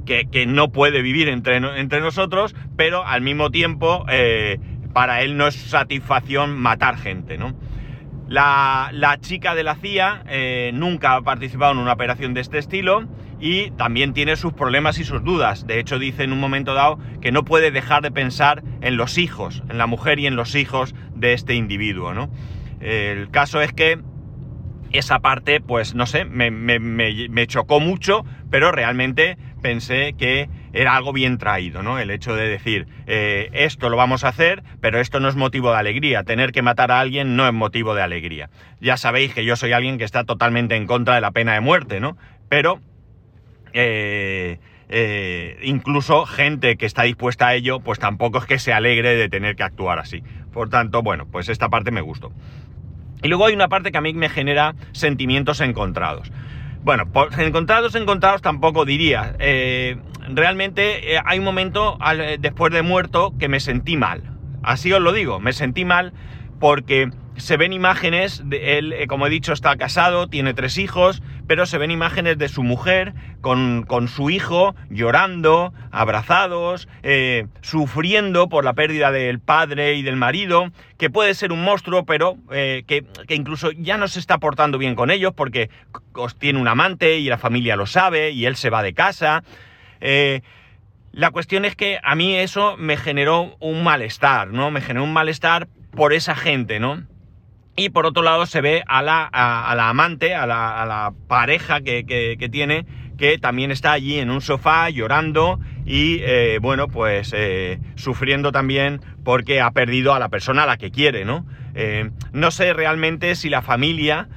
que, 0.06 0.46
no 0.46 0.72
puede 0.72 1.02
vivir 1.02 1.30
entre, 1.30 1.58
entre, 1.58 2.02
nosotros, 2.02 2.56
pero 2.76 3.06
al 3.06 3.22
mismo 3.22 3.52
tiempo 3.52 4.06
eh, 4.10 4.60
para 4.94 5.22
él 5.22 5.38
no 5.38 5.48
es 5.48 5.56
satisfacción 5.56 6.58
matar 6.58 6.98
gente, 6.98 7.38
¿no? 7.38 7.56
La, 8.28 9.18
chica 9.22 9.54
de 9.54 9.64
la 9.64 9.76
CIA 9.76 10.24
eh, 10.28 10.72
nunca 10.74 11.16
ha 11.16 11.22
participado 11.22 11.74
en 11.74 11.78
una 11.78 11.94
operación 11.94 12.34
de 12.34 12.42
este 12.42 12.58
estilo 12.58 13.08
y 13.40 13.72
también 13.72 14.14
tiene 14.14 14.38
sus 14.38 14.54
problemas 14.54 14.98
y 14.98 15.04
sus 15.04 15.24
dudas. 15.24 15.68
De 15.68 15.80
hecho, 15.80 16.00
dice 16.00 16.24
en 16.24 16.34
un 16.34 16.40
momento 16.40 16.74
dado 16.74 16.98
que 17.22 17.32
no 17.32 17.44
puede 17.44 17.70
dejar 17.70 18.02
de 18.02 18.12
pensar 18.12 18.64
en 18.82 18.98
los 18.98 19.18
hijos, 19.18 19.62
en 19.70 19.78
la 19.78 19.86
mujer 19.86 20.20
y 20.20 20.28
en 20.28 20.36
los 20.36 20.56
hijos 20.56 20.96
de 21.14 21.34
este 21.34 21.54
individuo, 21.54 22.14
¿no? 22.14 22.30
El 22.80 23.30
caso 23.30 23.62
es 23.62 23.72
que 23.72 24.00
esa 24.94 25.20
parte, 25.20 25.60
pues 25.60 25.96
no 25.96 26.06
sé, 26.06 26.24
me, 26.24 27.48
chocó 27.48 27.80
mucho, 27.80 28.26
pero 28.50 28.72
realmente 28.72 29.38
pensé 29.64 30.14
que 30.14 30.48
era 30.74 30.96
algo 30.96 31.12
bien 31.12 31.40
traído, 31.40 31.82
¿no? 31.82 31.98
El 31.98 32.12
hecho 32.12 32.36
de 32.36 32.48
decir, 32.48 32.88
eh, 33.08 33.50
esto 33.54 33.90
lo 33.90 33.98
vamos 33.98 34.24
a 34.24 34.28
hacer, 34.28 34.62
pero 34.82 35.00
esto 35.00 35.20
no 35.20 35.28
es 35.30 35.36
motivo 35.36 35.72
de 35.72 35.78
alegría. 35.78 36.24
Tener 36.24 36.52
que 36.52 36.62
matar 36.62 36.92
a 36.92 37.00
alguien 37.00 37.36
no 37.36 37.48
es 37.48 37.54
motivo 37.54 37.96
de 37.96 38.04
alegría. 38.04 38.52
Ya 38.80 38.98
sabéis 38.98 39.34
que 39.34 39.44
yo 39.46 39.56
soy 39.56 39.72
alguien 39.72 39.98
que 39.98 40.04
está 40.04 40.26
totalmente 40.26 40.76
en 40.76 40.86
contra 40.86 41.16
de 41.16 41.22
la 41.22 41.32
pena 41.32 41.54
de 41.54 41.62
muerte, 41.62 42.00
¿no? 42.00 42.16
Pero... 42.50 42.80
Eh, 43.76 44.60
eh, 44.90 45.58
incluso 45.64 46.28
gente 46.28 46.76
que 46.76 46.86
está 46.86 47.02
dispuesta 47.02 47.48
a 47.48 47.56
ello, 47.56 47.80
pues 47.80 47.98
tampoco 47.98 48.38
es 48.38 48.46
que 48.46 48.60
se 48.60 48.74
alegre 48.74 49.16
de 49.16 49.28
tener 49.28 49.56
que 49.56 49.64
actuar 49.64 49.98
así. 49.98 50.22
Por 50.52 50.70
tanto, 50.70 51.02
bueno, 51.02 51.26
pues 51.26 51.50
esta 51.50 51.70
parte 51.70 51.90
me 51.90 52.02
gustó. 52.02 52.32
Y 53.24 53.30
luego 53.30 53.48
hay 53.48 53.56
una 53.56 53.70
parte 53.70 53.92
que 53.92 53.98
a 53.98 54.02
mí 54.02 54.14
me 54.14 54.30
genera 54.30 54.76
sentimientos 54.92 55.62
encontrados. 55.62 56.32
Bueno, 56.84 57.10
por 57.10 57.40
encontrados, 57.40 57.96
encontrados 57.96 58.42
tampoco 58.42 58.84
diría. 58.84 59.36
Eh, 59.40 59.96
realmente 60.28 61.16
eh, 61.16 61.20
hay 61.24 61.40
un 61.40 61.46
momento 61.46 61.98
eh, 62.12 62.38
después 62.40 62.74
de 62.74 62.82
muerto 62.82 63.34
que 63.40 63.48
me 63.48 63.62
sentí 63.62 63.96
mal. 63.96 64.24
Así 64.64 64.92
os 64.92 65.02
lo 65.02 65.14
digo, 65.14 65.40
me 65.40 65.54
sentí 65.54 65.86
mal 65.86 66.12
porque 66.64 67.10
se 67.36 67.58
ven 67.58 67.74
imágenes 67.74 68.42
de 68.46 68.78
él, 68.78 68.94
eh, 68.94 69.08
como 69.08 69.28
he 69.28 69.30
dicho, 69.30 69.52
está 69.52 69.76
casado, 69.76 70.30
tiene 70.30 70.54
tres 70.54 70.78
hijos, 70.78 71.22
pero 71.46 71.66
se 71.66 71.78
ven 71.78 71.92
imágenes 71.92 72.38
de 72.38 72.48
su 72.48 72.64
mujer 72.64 73.14
con, 73.42 73.86
su 74.08 74.30
hijo 74.30 74.74
llorando, 74.90 75.74
abrazados, 75.92 76.88
eh, 77.02 77.48
sufriendo 77.60 78.48
por 78.48 78.64
la 78.64 78.72
pérdida 78.72 79.12
del 79.12 79.42
padre 79.42 79.96
y 79.96 80.04
del 80.04 80.16
marido, 80.16 80.72
que 80.98 81.10
puede 81.10 81.34
ser 81.34 81.52
un 81.52 81.66
monstruo, 81.66 82.06
pero 82.06 82.38
eh, 82.50 82.86
que, 82.88 83.04
incluso 83.36 83.72
ya 83.72 83.98
no 83.98 84.08
se 84.08 84.22
está 84.22 84.38
portando 84.38 84.78
bien 84.78 84.96
con 84.96 85.12
ellos 85.12 85.34
porque 85.36 85.70
tiene 86.40 86.62
un 86.62 86.70
amante 86.70 87.18
y 87.18 87.26
la 87.26 87.38
familia 87.38 87.76
lo 87.76 87.88
sabe 87.88 88.32
y 88.32 88.46
él 88.46 88.56
se 88.56 88.70
va 88.70 88.84
de 88.84 88.94
casa. 88.94 89.44
la 91.12 91.32
cuestión 91.32 91.66
es 91.66 91.76
que 91.76 92.00
a 92.02 92.16
mí 92.16 92.38
eso 92.38 92.78
me 92.78 92.96
generó 92.96 93.58
un 93.60 93.84
malestar, 93.84 94.48
¿no? 94.48 94.72
Me 94.72 94.80
generó 94.80 95.04
un 95.04 95.12
malestar 95.12 95.68
por 95.96 96.14
esa 96.14 96.36
gente, 96.36 96.80
¿no? 96.80 97.04
Y 97.76 97.90
por 97.90 98.06
otro 98.06 98.22
lado 98.22 98.46
se 98.46 98.62
ve 98.62 98.84
a 98.86 99.02
la, 99.02 99.24
a, 99.26 99.74
la 99.76 99.90
amante, 99.90 100.36
a 100.36 100.46
la, 100.46 100.82
a 100.82 100.86
la 100.86 101.14
pareja 101.28 101.82
que, 101.82 102.06
que, 102.06 102.50
tiene, 102.50 102.86
que 103.18 103.40
también 103.40 103.72
está 103.72 103.94
allí 103.94 104.20
en 104.20 104.30
un 104.30 104.42
sofá 104.42 104.90
llorando 104.92 105.60
y, 105.84 106.20
eh, 106.22 106.60
bueno, 106.62 106.88
pues 106.88 107.34
eh, 107.36 107.80
sufriendo 107.96 108.52
también 108.52 109.02
porque 109.24 109.60
ha 109.60 109.72
perdido 109.72 110.14
a 110.14 110.20
la 110.20 110.30
persona 110.30 110.64
a 110.64 110.66
la 110.68 110.78
que 110.78 110.92
quiere, 110.92 111.26
¿no? 111.26 111.48
Eh, 111.74 112.12
no 112.32 112.52
sé 112.52 112.74
realmente 112.74 113.34
si 113.34 113.50
la 113.50 113.64
familia, 113.64 114.30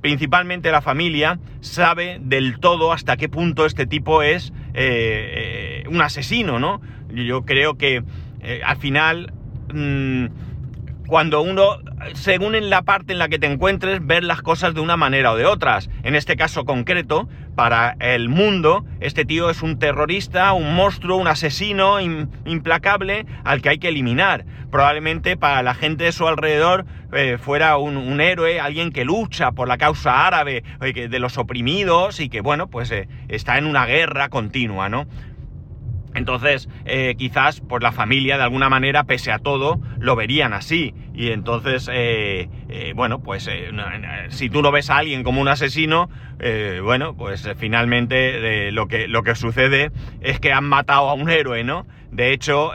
principalmente 0.00 0.72
la 0.72 0.80
familia, 0.80 1.38
sabe 1.60 2.18
del 2.20 2.58
todo 2.58 2.92
hasta 2.92 3.18
qué 3.18 3.28
punto 3.28 3.66
este 3.66 3.86
tipo 3.86 4.22
es 4.22 4.52
un 5.86 6.00
asesino, 6.00 6.58
¿no? 6.58 6.80
Yo 7.10 7.44
creo 7.44 7.76
que 7.76 8.02
al 8.64 8.76
final... 8.78 9.34
Mm, 9.72 10.26
cuando 11.06 11.42
uno, 11.42 11.78
según 12.14 12.54
en 12.54 12.70
la 12.70 12.82
parte 12.82 13.12
en 13.12 13.18
la 13.18 13.28
que 13.28 13.38
te 13.38 13.46
encuentres, 13.46 14.04
ver 14.04 14.24
las 14.24 14.42
cosas 14.42 14.74
de 14.74 14.80
una 14.80 14.96
manera 14.96 15.32
o 15.32 15.36
de 15.36 15.46
otras. 15.46 15.90
En 16.02 16.14
este 16.14 16.36
caso 16.36 16.64
concreto, 16.64 17.28
para 17.54 17.96
el 18.00 18.28
mundo, 18.28 18.84
este 19.00 19.24
tío 19.24 19.50
es 19.50 19.62
un 19.62 19.78
terrorista, 19.78 20.52
un 20.52 20.74
monstruo, 20.74 21.16
un 21.16 21.28
asesino 21.28 22.00
implacable 22.00 23.26
al 23.44 23.62
que 23.62 23.68
hay 23.68 23.78
que 23.78 23.88
eliminar. 23.88 24.44
Probablemente 24.70 25.36
para 25.36 25.62
la 25.62 25.74
gente 25.74 26.04
de 26.04 26.12
su 26.12 26.26
alrededor 26.26 26.84
eh, 27.12 27.38
fuera 27.38 27.76
un, 27.76 28.20
héroe, 28.20 28.58
alguien 28.58 28.90
que 28.90 29.04
lucha 29.04 29.52
por 29.52 29.68
la 29.68 29.78
causa 29.78 30.26
árabe 30.26 30.64
eh, 30.80 31.08
de 31.08 31.18
los 31.20 31.38
oprimidos 31.38 32.18
y 32.18 32.28
que, 32.28 32.40
bueno, 32.40 32.66
pues 32.66 32.90
eh, 32.90 33.08
está 33.28 33.56
en 33.58 33.66
una 33.66 33.86
guerra 33.86 34.30
continua, 34.30 34.88
¿no? 34.88 35.06
Entonces, 36.14 36.68
eh, 36.84 37.14
quizás, 37.18 37.60
pues 37.68 37.82
la 37.82 37.92
familia, 37.92 38.36
de 38.36 38.44
alguna 38.44 38.68
manera, 38.68 39.04
pese 39.04 39.32
a 39.32 39.38
todo, 39.38 39.80
lo 39.98 40.16
verían 40.16 40.52
así. 40.52 40.94
Y 41.12 41.30
entonces, 41.30 41.90
eh, 41.92 42.48
eh, 42.68 42.92
bueno, 42.94 43.20
pues 43.20 43.50
si 44.28 44.50
tú 44.50 44.62
no 44.62 44.70
ves 44.70 44.90
a 44.90 44.98
alguien 44.98 45.24
como 45.24 45.40
un 45.40 45.48
asesino, 45.48 46.08
bueno, 46.82 47.16
pues 47.16 47.48
finalmente 47.56 48.70
lo, 48.70 48.86
que, 48.86 49.08
lo 49.08 49.22
que 49.22 49.34
sucede 49.34 49.90
es 50.20 50.40
que 50.40 50.52
han 50.52 50.64
matado 50.64 51.08
a 51.08 51.14
un 51.14 51.30
héroe, 51.30 51.64
¿no? 51.64 51.86
De 52.10 52.32
hecho, 52.32 52.72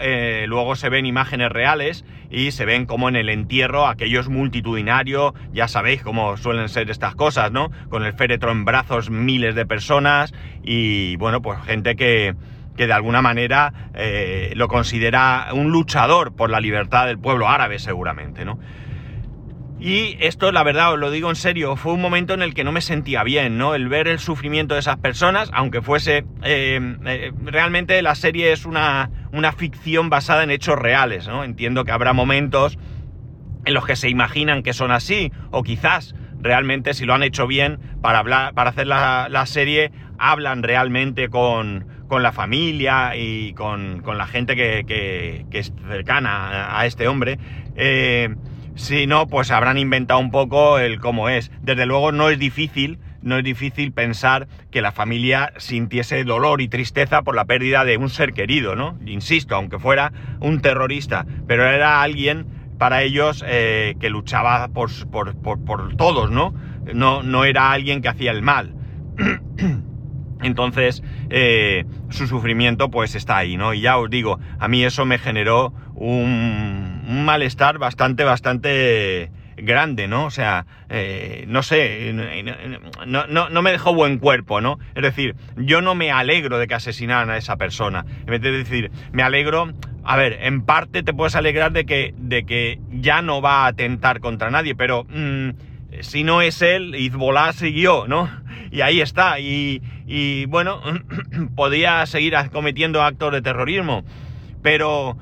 luego 0.48 0.76
se 0.76 0.90
ven 0.90 1.06
imágenes 1.06 1.50
reales 1.50 2.04
y 2.32 2.52
se 2.52 2.66
ven 2.66 2.86
como 2.86 3.10
en 3.10 3.16
el 3.16 3.30
entierro 3.30 3.88
aquello 3.88 4.20
es 4.20 4.30
multitudinario, 4.30 5.34
ya 5.54 5.68
sabéis 5.68 6.02
cómo 6.02 6.38
suelen 6.38 6.70
ser 6.70 6.90
estas 6.90 7.16
cosas, 7.16 7.52
¿no? 7.52 7.72
Con 7.90 8.04
el 8.04 8.14
féretro 8.14 8.52
en 8.52 8.66
brazos 8.66 9.10
miles 9.10 9.56
de 9.56 9.66
personas 9.66 10.34
y, 10.64 11.16
bueno, 11.18 11.42
pues 11.42 11.62
gente 11.64 11.96
que 11.96 12.36
que 12.80 12.88
de 12.88 12.94
alguna 12.94 13.22
manera 13.22 13.74
eh, 13.94 14.54
lo 14.56 14.70
considera 14.70 15.50
un 15.52 15.70
luchador 15.70 16.34
por 16.34 16.50
la 16.50 16.62
libertad 16.62 17.08
del 17.08 17.20
pueblo 17.20 17.50
árabe 17.50 17.78
seguramente, 17.78 18.46
¿no? 18.46 18.58
Y 19.82 20.16
esto, 20.22 20.50
la 20.54 20.64
verdad, 20.64 20.94
os 20.94 21.00
lo 21.00 21.12
digo 21.12 21.30
en 21.30 21.36
serio, 21.36 21.76
fue 21.76 21.92
un 21.92 22.00
momento 22.00 22.34
en 22.34 22.42
el 22.42 22.54
que 22.54 22.64
no 22.64 22.72
me 22.72 22.80
sentía 22.80 23.24
bien, 23.24 23.58
¿no? 23.58 23.76
El 23.76 23.90
ver 23.90 24.08
el 24.08 24.20
sufrimiento 24.20 24.76
de 24.76 24.80
esas 24.80 24.96
personas, 24.96 25.52
aunque 25.54 25.82
fuese... 25.82 26.24
Eh, 26.42 26.80
eh, 27.06 27.34
realmente 27.44 28.02
la 28.02 28.16
serie 28.16 28.54
es 28.54 28.66
una, 28.66 29.10
una 29.34 29.52
ficción 29.52 30.10
basada 30.10 30.44
en 30.44 30.50
hechos 30.50 30.80
reales, 30.80 31.28
¿no? 31.28 31.44
Entiendo 31.44 31.84
que 31.84 31.92
habrá 31.92 32.14
momentos 32.14 32.80
en 33.66 33.74
los 33.74 33.86
que 33.86 33.98
se 33.98 34.08
imaginan 34.08 34.64
que 34.64 34.72
son 34.72 34.92
así, 34.92 35.34
o 35.52 35.64
quizás 35.64 36.16
realmente 36.42 36.94
si 36.94 37.06
lo 37.06 37.14
han 37.14 37.24
hecho 37.24 37.48
bien 37.48 37.80
para, 38.02 38.20
hablar, 38.20 38.54
para 38.54 38.70
hacer 38.70 38.88
la, 38.88 39.28
la 39.30 39.46
serie, 39.46 39.92
hablan 40.18 40.64
realmente 40.64 41.30
con, 41.30 41.86
con 42.10 42.24
la 42.24 42.34
familia 42.34 43.16
y 43.16 43.54
con, 43.54 44.04
la 44.06 44.28
gente 44.28 44.58
que, 44.58 45.46
es 45.52 45.72
cercana 45.88 46.78
a, 46.78 46.86
este 46.86 47.08
hombre. 47.08 47.40
Eh, 47.76 48.36
si 48.76 49.08
no, 49.08 49.28
pues 49.28 49.52
habrán 49.52 49.78
inventado 49.78 50.20
un 50.20 50.32
poco 50.32 50.80
el 50.80 51.00
cómo 51.00 51.30
es. 51.30 51.52
Desde 51.62 51.86
luego 51.86 52.12
no 52.12 52.30
es 52.30 52.40
difícil, 52.40 53.00
no 53.22 53.38
es 53.38 53.44
difícil 53.44 53.92
pensar 53.92 54.48
que 54.72 54.82
la 54.82 54.92
familia 54.92 55.54
sintiese 55.58 56.24
dolor 56.24 56.62
y 56.62 56.68
tristeza 56.68 57.22
por 57.22 57.36
la 57.36 57.46
pérdida 57.46 57.86
de 57.86 57.98
un 57.98 58.10
ser 58.10 58.34
querido, 58.34 58.76
¿no? 58.76 58.98
Insisto, 59.06 59.56
aunque 59.56 59.80
fuera 59.80 60.12
un 60.40 60.62
terrorista, 60.62 61.26
pero 61.48 61.66
era 61.66 62.02
alguien 62.02 62.48
para 62.80 63.04
ellos 63.04 63.44
eh, 63.46 63.96
que 64.00 64.10
luchaba 64.10 64.70
por, 64.70 64.90
por, 65.12 65.36
por, 65.40 65.96
todos, 65.98 66.32
¿no? 66.32 66.56
¿no? 66.96 67.22
No 67.22 67.46
era 67.46 67.72
alguien 67.72 68.02
que 68.02 68.08
hacía 68.08 68.32
el 68.32 68.42
mal. 68.42 68.74
Entonces, 70.42 71.04
eh, 71.30 71.86
su 72.10 72.26
sufrimiento 72.26 72.90
pues 72.90 73.14
está 73.14 73.38
ahí, 73.38 73.58
¿no? 73.58 73.74
Y 73.74 73.82
ya 73.82 73.98
os 73.98 74.10
digo, 74.10 74.40
a 74.58 74.68
mí 74.70 74.84
eso 74.86 75.06
me 75.06 75.20
generó 75.20 75.74
un, 75.96 77.26
malestar 77.26 77.78
bastante, 77.78 78.24
bastante 78.24 79.30
grande, 79.58 80.08
¿no? 80.08 80.26
O 80.26 80.32
sea, 80.32 80.66
eh, 80.88 81.44
no 81.50 81.62
sé, 81.62 82.14
no, 83.06 83.28
no, 83.28 83.62
me 83.62 83.72
dejó 83.72 83.94
buen 83.94 84.18
cuerpo, 84.18 84.62
¿no? 84.62 84.80
Es 84.96 85.04
decir, 85.04 85.36
yo 85.58 85.82
no 85.82 85.96
me 85.96 86.12
alegro 86.12 86.58
de 86.58 86.68
que 86.68 86.76
asesinaran 86.76 87.30
a 87.30 87.36
esa 87.36 87.58
persona. 87.58 88.06
En 88.22 88.28
vez 88.28 88.42
de 88.42 88.54
decir, 88.54 88.92
me 89.12 89.24
alegro, 89.24 89.74
a 90.10 90.18
ver, 90.18 90.40
en 90.42 90.64
parte 90.64 91.04
te 91.04 91.14
puedes 91.14 91.36
alegrar 91.36 91.72
de 91.72 91.86
que, 91.86 92.16
de 92.18 92.44
que 92.44 92.80
ya 92.90 93.22
no 93.22 93.44
va 93.44 93.66
a 93.66 93.68
atentar 93.68 94.22
contra 94.22 94.50
nadie, 94.50 94.74
pero 94.74 95.04
mm, 95.04 95.50
si 96.00 96.24
no 96.24 96.42
es 96.42 96.64
él, 96.64 96.96
Hezbollah 96.96 97.54
siguió, 97.54 98.08
¿no? 98.08 98.28
Y 98.72 98.82
ahí 98.82 99.02
está, 99.02 99.40
y, 99.40 100.46
bueno, 100.48 100.82
podía 101.56 102.04
seguir 102.08 102.34
cometiendo 102.52 103.04
actos 103.04 103.34
de 103.34 103.44
terrorismo, 103.44 104.04
pero 104.64 105.16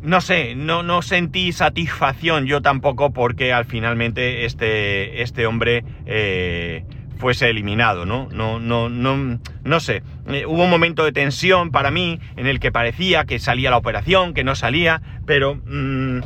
no 0.00 0.22
sé, 0.22 0.54
no, 0.54 0.82
no 0.82 1.02
sentí 1.02 1.52
satisfacción 1.52 2.46
yo 2.46 2.62
tampoco 2.62 3.12
porque 3.12 3.52
al 3.52 3.66
finalmente 3.66 4.46
este, 4.46 5.20
este 5.20 5.44
hombre 5.44 5.84
eh, 6.06 6.86
fuese 7.16 7.48
eliminado, 7.48 8.06
¿no? 8.06 8.28
No, 8.32 8.58
no, 8.58 8.88
no, 8.88 9.38
no 9.64 9.80
sé. 9.80 10.02
Eh, 10.28 10.44
hubo 10.46 10.64
un 10.64 10.70
momento 10.70 11.04
de 11.04 11.12
tensión 11.12 11.70
para 11.70 11.90
mí 11.90 12.20
en 12.36 12.46
el 12.46 12.60
que 12.60 12.72
parecía 12.72 13.24
que 13.24 13.38
salía 13.38 13.70
la 13.70 13.76
operación, 13.76 14.34
que 14.34 14.44
no 14.44 14.54
salía, 14.54 15.00
pero 15.26 15.54
mm, 15.54 16.18
mm, 16.18 16.22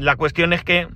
la 0.00 0.16
cuestión 0.16 0.52
es 0.52 0.62
que 0.62 0.88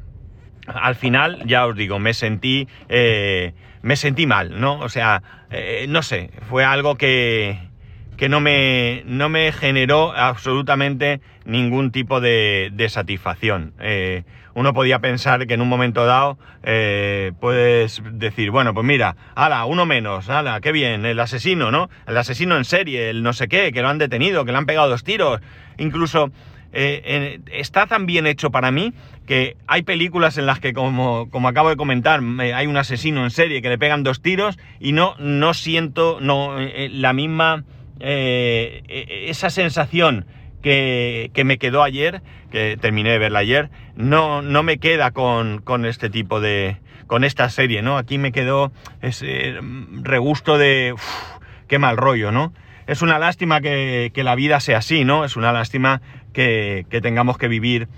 al 0.66 0.94
final, 0.94 1.42
ya 1.46 1.66
os 1.66 1.76
digo, 1.76 1.98
me 1.98 2.14
sentí, 2.14 2.68
eh, 2.88 3.54
me 3.82 3.96
sentí 3.96 4.26
mal, 4.26 4.60
¿no? 4.60 4.78
O 4.80 4.88
sea, 4.88 5.22
eh, 5.50 5.86
no 5.88 6.02
sé, 6.02 6.30
fue 6.48 6.64
algo 6.64 6.96
que, 6.96 7.69
que 8.20 8.28
no, 8.28 8.38
me, 8.40 9.02
no 9.06 9.30
me 9.30 9.50
generó 9.50 10.12
absolutamente 10.14 11.22
ningún 11.46 11.90
tipo 11.90 12.20
de, 12.20 12.86
satisfacción. 12.90 13.72
Eh, 13.80 14.24
uno 14.52 14.74
podía 14.74 14.98
pensar 14.98 15.46
que 15.46 15.54
en 15.54 15.62
un 15.62 15.70
momento 15.70 16.04
dado 16.04 16.36
puedes 17.40 18.02
decir, 18.12 18.50
bueno, 18.50 18.74
pues 18.74 18.84
mira, 18.84 19.16
ala, 19.34 19.64
uno 19.64 19.86
menos, 19.86 20.28
ala, 20.28 20.60
qué 20.60 20.70
bien, 20.70 21.06
el 21.06 21.18
asesino, 21.18 21.70
¿no? 21.70 21.88
El 22.06 22.18
asesino 22.18 22.58
en 22.58 22.66
serie, 22.66 23.08
el 23.08 23.22
no 23.22 23.32
sé 23.32 23.48
qué, 23.48 23.72
que 23.72 23.80
lo 23.80 23.88
han 23.88 23.96
detenido, 23.96 24.44
que 24.44 24.52
le 24.52 24.58
han 24.58 24.66
pegado 24.66 24.90
dos 24.90 25.02
tiros, 25.02 25.40
incluso 25.78 26.30
eh, 26.72 27.40
está 27.50 27.86
tan 27.86 28.04
bien 28.04 28.26
hecho 28.26 28.50
para 28.50 28.70
mí 28.70 28.92
que 29.26 29.56
hay 29.66 29.82
películas 29.82 30.36
en 30.36 30.44
las 30.44 30.60
que, 30.60 30.74
como, 30.74 31.30
como 31.30 31.48
acabo 31.48 31.70
de 31.70 31.76
comentar, 31.76 32.20
hay 32.38 32.66
un 32.66 32.76
asesino 32.76 33.24
en 33.24 33.30
serie 33.30 33.62
que 33.62 33.70
le 33.70 33.78
pegan 33.78 34.02
dos 34.02 34.20
tiros 34.20 34.58
y 34.78 34.92
no, 34.92 35.14
no 35.18 35.54
siento 35.54 36.18
no, 36.20 36.60
eh, 36.60 36.90
la 36.92 37.14
misma... 37.14 37.64
Eh, 38.00 39.26
esa 39.28 39.50
sensación 39.50 40.26
que, 40.62 41.30
me 41.44 41.58
quedó 41.58 41.82
ayer, 41.82 42.22
que 42.50 42.76
terminé 42.80 43.10
de 43.10 43.18
verla 43.18 43.40
ayer, 43.40 43.70
no, 43.96 44.42
no 44.42 44.62
me 44.62 44.78
queda 44.78 45.10
con, 45.12 45.62
este 45.84 46.10
tipo 46.10 46.40
de... 46.40 46.78
con 47.06 47.24
esta 47.24 47.48
serie, 47.48 47.82
¿no? 47.82 47.96
Aquí 47.98 48.18
me 48.18 48.32
quedó 48.32 48.72
ese 49.02 49.58
regusto 50.02 50.58
de... 50.58 50.94
qué 51.68 51.78
mal 51.78 51.96
rollo, 51.96 52.32
¿no? 52.32 52.52
Es 52.86 53.02
una 53.02 53.18
lástima 53.18 53.60
que, 53.60 54.10
que, 54.12 54.24
la 54.24 54.34
vida 54.34 54.58
sea 54.58 54.78
así, 54.78 55.04
¿no? 55.04 55.24
Es 55.24 55.36
una 55.36 55.52
lástima 55.52 56.02
que, 56.32 56.86
tengamos 57.02 57.38
que 57.38 57.48
vivir 57.48 57.88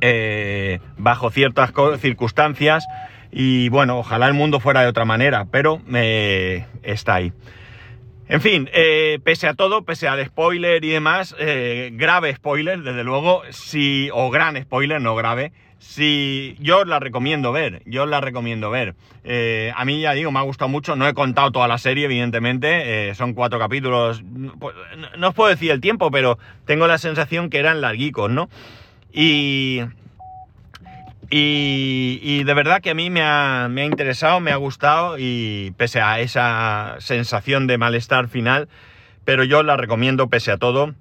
eh, 0.00 0.80
bajo 0.96 1.30
ciertas 1.30 1.72
circunstancias 1.98 2.86
y 3.32 3.68
bueno, 3.68 3.98
ojalá 3.98 4.26
el 4.28 4.34
mundo 4.34 4.60
fuera 4.60 4.82
de 4.82 4.88
otra 4.88 5.04
manera, 5.04 5.46
pero 5.50 5.80
eh, 5.92 6.66
está 6.82 7.14
ahí. 7.14 7.32
En 8.28 8.40
fin, 8.40 8.70
eh, 8.72 9.18
pese 9.22 9.46
a 9.46 9.54
todo, 9.54 9.84
pese 9.84 10.08
al 10.08 10.24
spoiler 10.24 10.84
y 10.84 10.90
demás, 10.90 11.36
grave 11.92 12.34
spoiler, 12.34 12.82
desde 12.82 13.04
luego, 13.04 13.42
si, 13.50 14.08
o 14.12 14.30
gran 14.30 14.60
spoiler, 14.62 15.00
no 15.00 15.14
grave, 15.14 15.52
si 15.78 16.56
yo 16.58 16.80
os 16.80 16.86
la 16.86 16.98
recomiendo 17.00 17.52
ver, 17.52 17.82
yo 17.84 18.04
os 18.04 18.08
la 18.08 18.22
recomiendo 18.22 18.70
ver. 18.70 18.94
a 19.74 19.84
mí 19.84 20.00
ya 20.00 20.12
digo, 20.12 20.32
me 20.32 20.38
ha 20.38 20.42
gustado 20.42 20.70
mucho, 20.70 20.96
no 20.96 21.06
he 21.06 21.12
contado 21.12 21.52
toda 21.52 21.68
la 21.68 21.76
serie, 21.76 22.06
evidentemente, 22.06 23.14
son 23.14 23.34
cuatro 23.34 23.58
capítulos, 23.58 24.22
pues, 24.58 24.74
no 25.18 25.28
os 25.28 25.34
puedo 25.34 25.50
decir 25.50 25.70
el 25.70 25.82
tiempo, 25.82 26.10
pero 26.10 26.38
tengo 26.64 26.86
la 26.86 26.96
sensación 26.96 27.50
que 27.50 27.58
eran 27.58 27.82
larguicos, 27.82 28.30
¿no? 28.30 28.48
Y, 29.12 29.82
y, 31.36 32.44
de 32.44 32.54
verdad 32.54 32.80
que 32.80 32.90
a 32.90 32.94
mí 32.94 33.10
me 33.10 33.22
ha, 33.22 33.68
interesado, 33.76 34.38
me 34.38 34.52
ha 34.52 34.56
gustado 34.56 35.16
y 35.18 35.74
pese 35.76 36.00
a 36.00 36.20
esa 36.20 36.94
sensación 37.00 37.66
de 37.66 37.76
malestar 37.76 38.28
final, 38.28 38.68
pero 39.24 39.42
yo 39.42 39.64
la 39.64 39.76
recomiendo 39.76 40.28
pese 40.28 40.52
a 40.52 40.58
todo. 40.58 40.94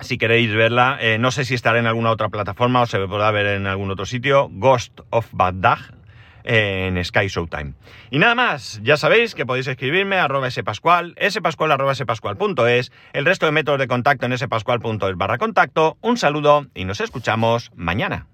Si 0.00 0.16
queréis 0.16 0.54
verla, 0.54 0.96
eh, 1.02 1.18
no 1.18 1.30
sé 1.32 1.44
si 1.44 1.54
estará 1.54 1.78
en 1.78 1.86
alguna 1.86 2.10
otra 2.10 2.30
plataforma 2.30 2.80
o 2.80 2.86
se 2.86 2.98
podrá 3.00 3.30
ver 3.30 3.46
en 3.46 3.66
algún 3.66 3.90
otro 3.90 4.06
sitio. 4.06 4.48
Ghost 4.50 5.00
of 5.10 5.28
Baghdad 5.32 5.78
en 6.44 7.04
Sky 7.04 7.26
Showtime. 7.26 7.74
Y 8.10 8.20
nada 8.20 8.34
más, 8.34 8.80
ya 8.82 8.96
sabéis 8.96 9.34
que 9.34 9.44
podéis 9.44 9.66
escribirme 9.66 10.16
a 10.16 10.24
arroba 10.24 10.50
spascual, 10.50 11.14
spascual 11.28 11.72
arroba 11.72 11.94
spascual.es, 11.94 12.90
el 13.12 13.26
resto 13.26 13.44
de 13.44 13.52
métodos 13.52 13.80
de 13.80 13.86
contacto 13.86 14.24
en 14.24 14.38
spascual.es 14.38 15.16
barra 15.16 15.36
contacto. 15.36 15.98
Un 16.00 16.16
saludo 16.16 16.68
y 16.74 16.86
nos 16.86 17.02
escuchamos 17.02 17.70
mañana. 17.76 18.28